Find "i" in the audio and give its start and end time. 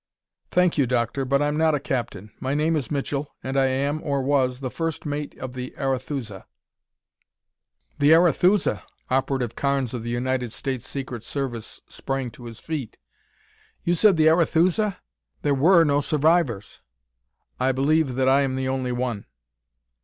3.55-3.67, 17.59-17.71, 18.27-18.41